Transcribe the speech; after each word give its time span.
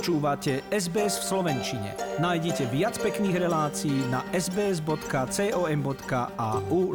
Počúvate 0.00 0.64
SBS 0.72 1.20
v 1.20 1.24
Slovenčine. 1.28 1.92
Nájdite 2.24 2.64
viac 2.72 2.96
pekných 3.04 3.36
relácií 3.36 4.08
na 4.08 4.24
sbs.com.au 4.32 4.96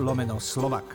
lomeno 0.01 0.41
slovak. 0.41 0.89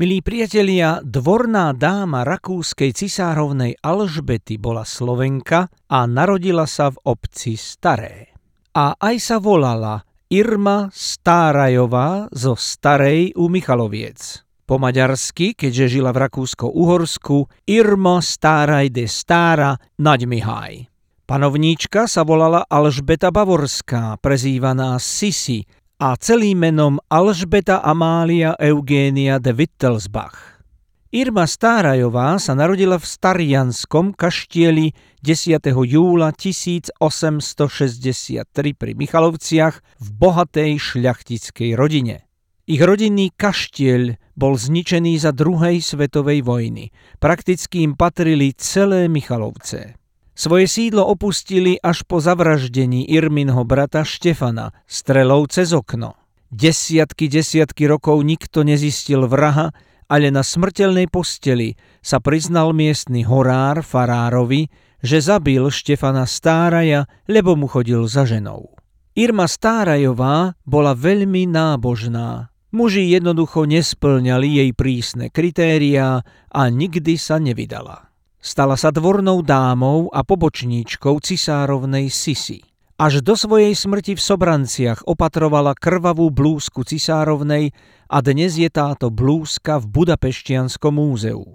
Milí 0.00 0.24
priatelia, 0.24 1.04
dvorná 1.04 1.76
dáma 1.76 2.24
rakúskej 2.24 2.96
cisárovnej 2.96 3.76
Alžbety 3.84 4.56
bola 4.56 4.88
Slovenka 4.88 5.68
a 5.68 6.08
narodila 6.08 6.64
sa 6.64 6.88
v 6.88 6.96
obci 7.04 7.60
Staré. 7.60 8.32
A 8.72 8.96
aj 8.96 9.16
sa 9.20 9.36
volala 9.36 10.00
Irma 10.32 10.88
Stárajová 10.88 12.32
zo 12.32 12.56
Starej 12.56 13.36
u 13.36 13.52
Michaloviec. 13.52 14.43
Po 14.64 14.80
maďarsky, 14.80 15.52
keďže 15.52 16.00
žila 16.00 16.08
v 16.16 16.24
Rakúsko-Uhorsku, 16.24 17.68
Irma 17.68 18.24
Stáraj 18.24 18.88
de 18.88 19.04
Stára 19.04 19.76
Naďmihaj. 20.00 20.88
Panovníčka 21.28 22.08
sa 22.08 22.24
volala 22.24 22.64
Alžbeta 22.64 23.28
Bavorská, 23.28 24.16
prezývaná 24.24 24.96
Sisi 24.96 25.68
a 26.00 26.16
celým 26.16 26.64
menom 26.64 26.96
Alžbeta 27.12 27.84
Amália 27.84 28.56
Eugénia 28.56 29.36
de 29.36 29.52
Wittelsbach. 29.52 30.64
Irma 31.12 31.44
Stárajová 31.44 32.40
sa 32.40 32.56
narodila 32.56 32.96
v 32.96 33.04
Starianskom 33.04 34.16
kaštieli 34.16 34.96
10. 35.20 35.60
júla 35.92 36.32
1863 36.32 38.48
pri 38.72 38.92
Michalovciach 38.96 39.74
v 40.00 40.06
bohatej 40.08 40.80
šľachtickej 40.80 41.76
rodine. 41.76 42.24
Ich 42.64 42.80
rodinný 42.80 43.28
kaštieľ 43.36 44.23
bol 44.34 44.58
zničený 44.58 45.18
za 45.18 45.30
druhej 45.30 45.82
svetovej 45.82 46.42
vojny. 46.42 46.90
Prakticky 47.22 47.86
im 47.86 47.94
patrili 47.98 48.54
celé 48.54 49.06
Michalovce. 49.10 49.98
Svoje 50.34 50.66
sídlo 50.66 51.06
opustili 51.06 51.78
až 51.78 52.02
po 52.02 52.18
zavraždení 52.18 53.06
Irminho 53.06 53.62
brata 53.62 54.02
Štefana 54.02 54.74
strelou 54.90 55.46
cez 55.46 55.70
okno. 55.70 56.18
Desiatky, 56.50 57.30
desiatky 57.30 57.86
rokov 57.86 58.22
nikto 58.26 58.66
nezistil 58.66 59.30
vraha, 59.30 59.70
ale 60.10 60.34
na 60.34 60.42
smrteľnej 60.42 61.06
posteli 61.06 61.78
sa 62.02 62.18
priznal 62.18 62.74
miestny 62.74 63.22
horár 63.22 63.82
farárovi, 63.86 64.70
že 65.04 65.22
zabil 65.22 65.70
Štefana 65.70 66.26
Stáraja, 66.26 67.06
lebo 67.30 67.54
mu 67.54 67.70
chodil 67.70 68.02
za 68.10 68.26
ženou. 68.26 68.74
Irma 69.14 69.46
Stárajová 69.46 70.58
bola 70.66 70.98
veľmi 70.98 71.46
nábožná, 71.46 72.53
Muži 72.74 73.06
jednoducho 73.06 73.70
nesplňali 73.70 74.58
jej 74.58 74.70
prísne 74.74 75.30
kritériá 75.30 76.26
a 76.50 76.62
nikdy 76.74 77.14
sa 77.14 77.38
nevydala. 77.38 78.10
Stala 78.42 78.74
sa 78.74 78.90
dvornou 78.90 79.46
dámou 79.46 80.10
a 80.10 80.26
pobočníčkou 80.26 81.22
cisárovnej 81.22 82.10
Sisi. 82.10 82.66
Až 82.98 83.22
do 83.22 83.38
svojej 83.38 83.78
smrti 83.78 84.18
v 84.18 84.22
Sobranciach 84.26 85.06
opatrovala 85.06 85.78
krvavú 85.78 86.34
blúzku 86.34 86.82
cisárovnej 86.82 87.70
a 88.10 88.18
dnes 88.18 88.58
je 88.58 88.66
táto 88.66 89.06
blúzka 89.06 89.78
v 89.78 89.94
Budapeštianskom 89.94 90.98
múzeu. 90.98 91.54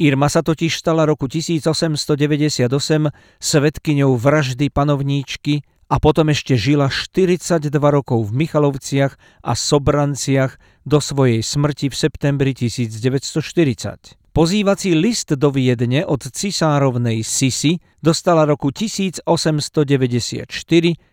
Irma 0.00 0.32
sa 0.32 0.40
totiž 0.40 0.80
stala 0.80 1.04
roku 1.04 1.28
1898 1.28 2.72
svetkyňou 3.36 4.16
vraždy 4.16 4.72
panovníčky 4.72 5.60
a 5.88 5.96
potom 6.00 6.32
ešte 6.32 6.56
žila 6.56 6.88
42 6.88 7.68
rokov 7.70 8.28
v 8.28 8.44
Michalovciach 8.44 9.44
a 9.44 9.52
Sobranciach 9.52 10.56
do 10.84 10.98
svojej 11.00 11.40
smrti 11.40 11.88
v 11.88 11.96
septembri 11.96 12.52
1940. 12.56 14.18
Pozývací 14.34 14.98
list 14.98 15.30
do 15.38 15.54
Viedne 15.54 16.02
od 16.02 16.26
cisárovnej 16.26 17.22
Sisi 17.22 17.78
dostala 18.02 18.42
roku 18.42 18.74
1894, 18.74 19.22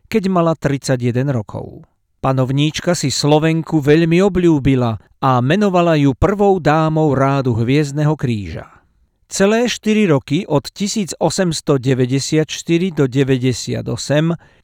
keď 0.09 0.23
mala 0.25 0.57
31 0.57 1.29
rokov. 1.29 1.85
Panovníčka 2.17 2.97
si 2.97 3.13
Slovenku 3.13 3.77
veľmi 3.77 4.25
obľúbila 4.25 5.21
a 5.21 5.31
menovala 5.41 6.01
ju 6.01 6.17
prvou 6.17 6.57
dámou 6.57 7.13
rádu 7.13 7.53
Hviezdneho 7.53 8.17
kríža. 8.17 8.80
Celé 9.31 9.71
4 9.71 10.11
roky 10.11 10.43
od 10.43 10.67
1894 10.67 11.87
do 12.91 13.07
98 13.07 13.79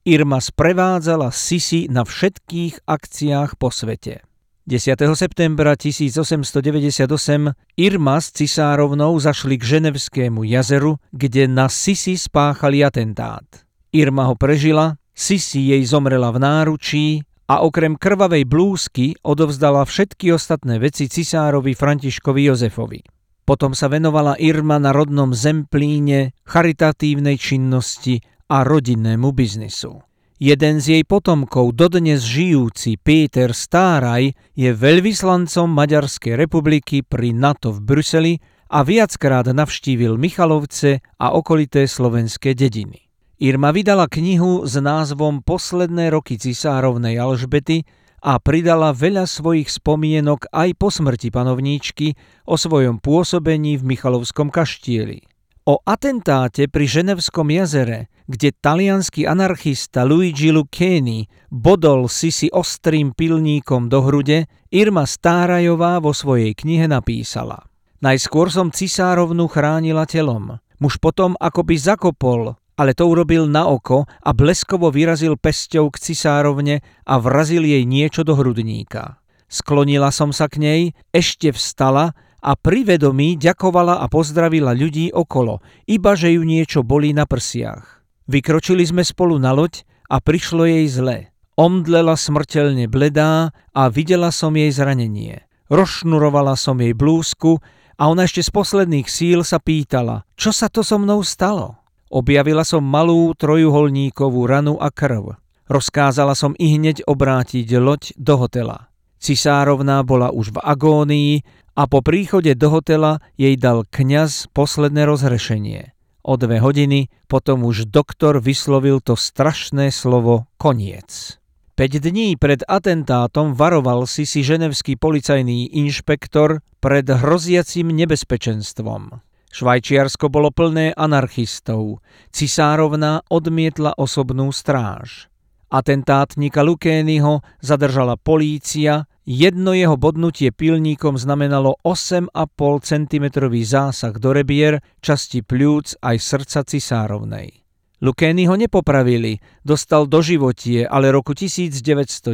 Irma 0.03 0.39
sprevádzala 0.43 1.31
Sisi 1.31 1.87
na 1.87 2.03
všetkých 2.03 2.83
akciách 2.83 3.55
po 3.55 3.71
svete. 3.71 4.27
10. 4.67 4.99
septembra 5.15 5.79
1898 5.79 7.55
Irma 7.79 8.19
s 8.19 8.35
cisárovnou 8.35 9.15
zašli 9.15 9.55
k 9.55 9.63
Ženevskému 9.63 10.43
jazeru, 10.43 10.99
kde 11.15 11.47
na 11.47 11.71
Sisi 11.71 12.19
spáchali 12.19 12.83
atentát. 12.83 13.47
Irma 13.95 14.27
ho 14.27 14.35
prežila, 14.35 14.99
Sisi 15.15 15.71
jej 15.71 15.87
zomrela 15.87 16.27
v 16.35 16.43
náručí 16.43 17.23
a 17.47 17.63
okrem 17.63 17.95
krvavej 17.95 18.43
blúzky 18.43 19.15
odovzdala 19.23 19.87
všetky 19.87 20.35
ostatné 20.35 20.75
veci 20.75 21.07
cisárovi 21.07 21.71
Františkovi 21.71 22.51
Jozefovi. 22.51 23.16
Potom 23.47 23.71
sa 23.71 23.87
venovala 23.87 24.35
Irma 24.35 24.75
na 24.75 24.91
rodnom 24.91 25.31
Zemplíne, 25.31 26.35
charitatívnej 26.43 27.39
činnosti 27.39 28.19
a 28.51 28.67
rodinnému 28.67 29.31
biznisu. 29.31 30.03
Jeden 30.35 30.83
z 30.83 30.99
jej 30.99 31.03
potomkov, 31.07 31.71
dodnes 31.73 32.27
žijúci 32.27 32.99
Peter 32.99 33.55
Stáraj, 33.55 34.35
je 34.51 34.69
veľvyslancom 34.75 35.65
Maďarskej 35.71 36.35
republiky 36.35 37.07
pri 37.07 37.31
NATO 37.31 37.71
v 37.71 37.79
Bruseli 37.87 38.33
a 38.67 38.83
viackrát 38.83 39.47
navštívil 39.47 40.19
Michalovce 40.19 40.99
a 41.15 41.31
okolité 41.31 41.87
slovenské 41.87 42.51
dediny. 42.51 43.07
Irma 43.39 43.71
vydala 43.71 44.11
knihu 44.11 44.67
s 44.67 44.75
názvom 44.75 45.39
Posledné 45.39 46.11
roky 46.11 46.35
cisárovnej 46.35 47.15
Alžbety, 47.15 47.87
a 48.21 48.41
pridala 48.41 48.93
veľa 48.93 49.29
svojich 49.29 49.69
spomienok 49.69 50.49
aj 50.49 50.69
po 50.77 50.89
smrti 50.89 51.29
panovníčky 51.29 52.17
o 52.49 52.57
svojom 52.57 52.97
pôsobení 52.97 53.77
v 53.77 53.95
Michalovskom 53.95 54.49
kaštieli. 54.49 55.23
O 55.67 55.83
atentáte 55.83 56.71
pri 56.71 56.87
Ženevskom 56.87 57.51
jazere, 57.51 58.07
kde 58.27 58.55
talianský 58.55 59.27
anarchista 59.27 60.07
Luigi 60.07 60.51
Lucchini 60.51 61.27
bodol 61.51 62.07
Sisi 62.07 62.47
ostrým 62.47 63.11
pilníkom 63.11 63.91
do 63.91 63.99
hrude, 64.03 64.47
Irma 64.71 65.03
Stárajová 65.03 65.99
vo 65.99 66.15
svojej 66.15 66.55
knihe 66.55 66.87
napísala. 66.87 67.67
Najskôr 67.99 68.47
som 68.47 68.71
cisárovnu 68.71 69.51
chránila 69.51 70.07
telom. 70.07 70.59
Muž 70.77 71.01
potom 71.01 71.33
akoby 71.35 71.75
zakopol 71.75 72.55
ale 72.77 72.93
to 72.93 73.09
urobil 73.09 73.49
na 73.49 73.65
oko 73.65 74.05
a 74.05 74.29
bleskovo 74.31 74.93
vyrazil 74.93 75.35
pesťou 75.35 75.89
k 75.89 75.97
cisárovne 75.97 76.85
a 77.09 77.17
vrazil 77.17 77.65
jej 77.65 77.83
niečo 77.83 78.21
do 78.21 78.37
hrudníka. 78.37 79.17
Sklonila 79.49 80.13
som 80.13 80.29
sa 80.29 80.45
k 80.45 80.61
nej, 80.61 80.81
ešte 81.09 81.49
vstala 81.49 82.13
a 82.37 82.51
pri 82.53 82.85
vedomí 82.85 83.35
ďakovala 83.35 83.99
a 83.99 84.05
pozdravila 84.05 84.77
ľudí 84.77 85.09
okolo, 85.09 85.65
iba 85.89 86.13
že 86.13 86.37
ju 86.37 86.45
niečo 86.45 86.85
bolí 86.85 87.11
na 87.11 87.25
prsiach. 87.25 88.05
Vykročili 88.29 88.85
sme 88.85 89.01
spolu 89.01 89.41
na 89.41 89.55
loď 89.55 89.87
a 90.11 90.21
prišlo 90.21 90.67
jej 90.67 90.85
zle. 90.91 91.17
Omdlela 91.57 92.13
smrteľne 92.13 92.85
bledá 92.85 93.49
a 93.73 93.81
videla 93.89 94.29
som 94.29 94.53
jej 94.53 94.69
zranenie. 94.69 95.47
Rozšnurovala 95.73 96.53
som 96.53 96.77
jej 96.77 96.93
blúzku 96.93 97.57
a 97.97 98.03
ona 98.11 98.29
ešte 98.29 98.45
z 98.45 98.51
posledných 98.53 99.07
síl 99.09 99.41
sa 99.41 99.57
pýtala, 99.57 100.21
čo 100.37 100.53
sa 100.53 100.69
to 100.69 100.85
so 100.85 101.01
mnou 101.01 101.25
stalo. 101.25 101.86
Objavila 102.07 102.63
som 102.63 102.83
malú 102.83 103.35
trojuholníkovú 103.35 104.47
ranu 104.47 104.79
a 104.79 104.87
krv. 104.87 105.35
Rozkázala 105.67 106.31
som 106.31 106.55
i 106.55 106.79
hneď 106.79 107.03
obrátiť 107.03 107.67
loď 107.75 108.15
do 108.15 108.39
hotela. 108.39 108.87
Cisárovná 109.19 109.99
bola 110.07 110.31
už 110.31 110.55
v 110.55 110.59
agónii 110.63 111.33
a 111.75 111.83
po 111.85 111.99
príchode 111.99 112.55
do 112.55 112.71
hotela 112.71 113.19
jej 113.35 113.59
dal 113.59 113.83
kňaz 113.83 114.47
posledné 114.55 115.03
rozhrešenie. 115.03 115.91
O 116.23 116.39
dve 116.39 116.63
hodiny 116.63 117.11
potom 117.27 117.67
už 117.67 117.91
doktor 117.91 118.39
vyslovil 118.39 119.03
to 119.03 119.19
strašné 119.19 119.91
slovo 119.91 120.47
koniec. 120.55 121.39
5 121.77 122.01
dní 122.01 122.39
pred 122.41 122.65
atentátom 122.65 123.53
varoval 123.53 124.09
si 124.09 124.25
si 124.25 124.41
ženevský 124.41 124.97
policajný 124.97 125.77
inšpektor 125.77 126.65
pred 126.81 127.05
hroziacim 127.05 127.93
nebezpečenstvom. 127.93 129.26
Švajčiarsko 129.57 130.29
bolo 130.29 130.53
plné 130.53 130.93
anarchistov. 130.93 132.05
Cisárovna 132.29 133.25
odmietla 133.25 133.97
osobnú 133.97 134.53
stráž. 134.53 135.33
Atentátnika 135.73 136.61
Lukényho 136.61 137.41
zadržala 137.57 138.21
polícia, 138.21 139.09
jedno 139.25 139.73
jeho 139.73 139.97
bodnutie 139.97 140.53
pilníkom 140.53 141.17
znamenalo 141.17 141.81
8,5 141.81 142.37
cm 142.85 143.25
zásah 143.65 144.13
do 144.21 144.29
rebier, 144.29 144.77
časti 145.01 145.41
pľúc 145.41 146.05
aj 146.05 146.15
srdca 146.21 146.61
cisárovnej. 146.61 147.65
Lukény 147.97 148.45
ho 148.45 148.53
nepopravili, 148.53 149.41
dostal 149.65 150.05
do 150.05 150.21
životie, 150.21 150.85
ale 150.85 151.09
roku 151.09 151.33
1910 151.33 152.29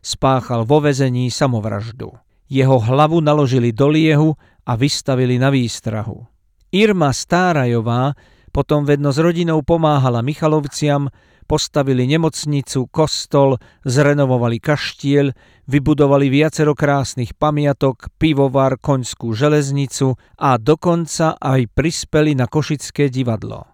spáchal 0.00 0.64
vo 0.64 0.80
vezení 0.80 1.28
samovraždu. 1.28 2.16
Jeho 2.48 2.80
hlavu 2.80 3.20
naložili 3.20 3.68
do 3.76 3.92
liehu 3.92 4.32
a 4.64 4.72
vystavili 4.80 5.36
na 5.36 5.52
výstrahu. 5.52 6.37
Irma 6.68 7.16
Stárajová 7.16 8.12
potom 8.52 8.84
vedno 8.84 9.08
s 9.14 9.18
rodinou 9.20 9.64
pomáhala 9.64 10.20
Michalovciam, 10.20 11.08
postavili 11.48 12.04
nemocnicu, 12.04 12.92
kostol, 12.92 13.56
zrenovovali 13.88 14.60
kaštiel, 14.60 15.32
vybudovali 15.64 16.28
viacero 16.28 16.76
krásnych 16.76 17.32
pamiatok, 17.32 18.12
pivovar, 18.20 18.76
koňskú 18.76 19.32
železnicu 19.32 20.20
a 20.36 20.60
dokonca 20.60 21.40
aj 21.40 21.72
prispeli 21.72 22.36
na 22.36 22.44
Košické 22.44 23.08
divadlo. 23.08 23.64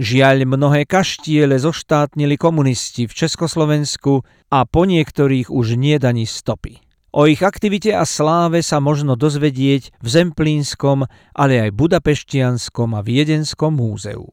Žiaľ, 0.00 0.48
mnohé 0.48 0.88
kaštiele 0.90 1.60
zoštátnili 1.60 2.34
komunisti 2.34 3.06
v 3.06 3.12
Československu 3.14 4.26
a 4.50 4.64
po 4.66 4.82
niektorých 4.88 5.52
už 5.52 5.78
nie 5.78 6.00
daní 6.02 6.26
stopy. 6.26 6.89
O 7.10 7.26
ich 7.26 7.42
aktivite 7.42 7.90
a 7.90 8.06
sláve 8.06 8.62
sa 8.62 8.78
možno 8.78 9.18
dozvedieť 9.18 9.98
v 9.98 10.06
Zemplínskom, 10.06 11.10
ale 11.34 11.58
aj 11.58 11.74
Budapeštianskom 11.74 12.94
a 12.94 13.02
Viedenskom 13.02 13.74
múzeu. 13.74 14.30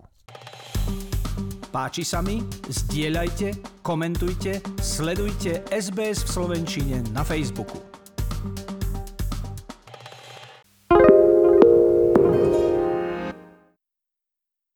Páči 1.73 2.05
sa 2.05 2.21
mi? 2.21 2.37
Zdieľajte, 2.69 3.81
komentujte, 3.81 4.61
sledujte 4.77 5.65
SBS 5.73 6.21
v 6.21 6.29
Slovenčine 6.29 6.97
na 7.17 7.25
Facebooku. 7.25 7.96